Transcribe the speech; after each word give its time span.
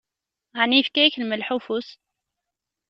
Ɛni 0.59 0.75
yefka-yak 0.77 1.15
lmelḥ 1.21 1.49
ufus? 1.57 1.89